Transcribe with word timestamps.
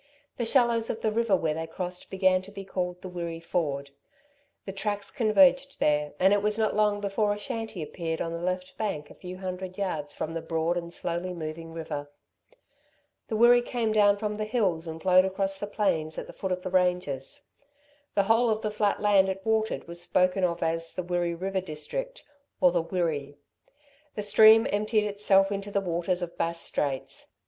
The 0.37 0.45
shallows 0.45 0.89
of 0.89 1.01
the 1.01 1.11
river 1.11 1.35
where 1.35 1.53
they 1.53 1.67
crossed 1.67 2.09
began 2.09 2.41
to 2.41 2.51
be 2.51 2.65
called 2.65 3.03
the 3.03 3.07
Wirree 3.07 3.39
Ford. 3.39 3.91
The 4.65 4.71
tracks 4.71 5.11
converged 5.11 5.79
there, 5.79 6.13
and 6.19 6.33
it 6.33 6.41
was 6.41 6.57
not 6.57 6.75
long 6.75 7.01
before 7.01 7.31
a 7.35 7.37
shanty 7.37 7.83
appeared 7.83 8.19
on 8.19 8.31
the 8.31 8.41
left 8.41 8.75
bank 8.79 9.11
a 9.11 9.13
few 9.13 9.37
hundred 9.37 9.77
yards 9.77 10.11
from 10.11 10.33
the 10.33 10.41
broad 10.41 10.75
and 10.75 10.91
slowly 10.91 11.35
moving 11.35 11.71
river. 11.71 12.09
The 13.27 13.35
Wirree 13.35 13.61
came 13.61 13.91
down 13.91 14.17
from 14.17 14.37
the 14.37 14.43
hills 14.45 14.87
and 14.87 14.99
flowed 14.99 15.23
across 15.23 15.59
the 15.59 15.67
plains 15.67 16.17
at 16.17 16.25
the 16.25 16.33
foot 16.33 16.51
of 16.51 16.63
the 16.63 16.71
ranges. 16.71 17.43
The 18.15 18.23
whole 18.23 18.49
of 18.49 18.63
the 18.63 18.71
flat 18.71 19.03
land 19.03 19.29
it 19.29 19.45
watered 19.45 19.87
was 19.87 20.01
spoken 20.01 20.43
of 20.43 20.63
as 20.63 20.93
the 20.93 21.03
Wirree 21.03 21.35
river 21.35 21.61
district, 21.61 22.23
or 22.59 22.71
the 22.71 22.81
Wirree. 22.81 23.37
The 24.15 24.23
stream 24.23 24.65
emptied 24.71 25.05
itself 25.05 25.51
into 25.51 25.69
the 25.69 25.79
waters 25.79 26.23
of 26.23 26.35
Bass 26.39 26.59
Straits. 26.59 27.27